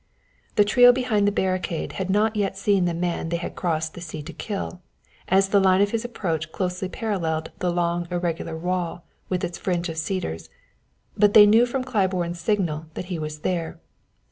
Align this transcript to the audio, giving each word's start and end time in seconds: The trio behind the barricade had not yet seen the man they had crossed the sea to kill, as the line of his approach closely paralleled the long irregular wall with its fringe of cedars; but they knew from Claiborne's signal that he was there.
The 0.55 0.65
trio 0.65 0.91
behind 0.91 1.27
the 1.27 1.31
barricade 1.31 1.91
had 1.91 2.09
not 2.09 2.35
yet 2.35 2.57
seen 2.57 2.85
the 2.85 2.93
man 2.95 3.29
they 3.29 3.37
had 3.37 3.55
crossed 3.55 3.93
the 3.93 4.01
sea 4.01 4.23
to 4.23 4.33
kill, 4.33 4.81
as 5.27 5.49
the 5.49 5.59
line 5.59 5.79
of 5.79 5.91
his 5.91 6.03
approach 6.03 6.51
closely 6.51 6.89
paralleled 6.89 7.51
the 7.59 7.71
long 7.71 8.07
irregular 8.09 8.57
wall 8.57 9.05
with 9.29 9.43
its 9.43 9.59
fringe 9.59 9.89
of 9.89 9.99
cedars; 9.99 10.49
but 11.15 11.35
they 11.35 11.45
knew 11.45 11.67
from 11.67 11.83
Claiborne's 11.83 12.39
signal 12.41 12.87
that 12.95 13.05
he 13.13 13.19
was 13.19 13.41
there. 13.41 13.79